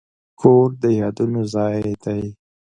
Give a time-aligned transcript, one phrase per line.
[0.39, 2.23] کور د یادونو ځای دی.